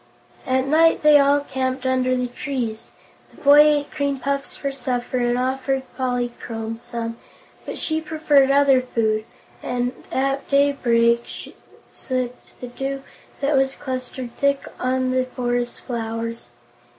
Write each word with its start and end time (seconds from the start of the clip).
At 0.47 0.65
night 0.65 1.03
they 1.03 1.19
all 1.19 1.41
camped 1.41 1.85
underneath 1.85 2.31
the 2.31 2.35
trees. 2.35 2.89
The 3.29 3.39
boy 3.39 3.59
ate 3.59 3.91
cream 3.91 4.17
puffs 4.17 4.55
for 4.55 4.71
supper 4.71 5.19
and 5.19 5.37
offered 5.37 5.83
Polychrome 5.95 6.77
some, 6.79 7.17
but 7.67 7.77
she 7.77 8.01
preferred 8.01 8.49
other 8.49 8.81
food 8.81 9.25
and 9.61 9.91
at 10.11 10.49
daybreak 10.49 11.55
sipped 11.93 12.59
the 12.59 12.67
dew 12.67 13.03
that 13.41 13.55
was 13.55 13.75
clustered 13.75 14.35
thick 14.37 14.65
on 14.79 15.11
the 15.11 15.25
forest 15.25 15.81
flowers. 15.81 16.49